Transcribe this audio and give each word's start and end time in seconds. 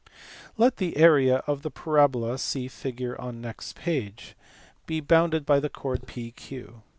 Let 0.57 0.77
the 0.77 0.97
area 0.97 1.43
of 1.45 1.61
the 1.61 1.69
parabola 1.69 2.39
(see 2.39 2.67
figure 2.67 3.21
on 3.21 3.39
next 3.39 3.75
page) 3.75 4.33
be 4.87 4.99
bounded 4.99 5.45
by 5.45 5.59
the 5.59 5.69
chord 5.69 6.07
PQ. 6.07 6.81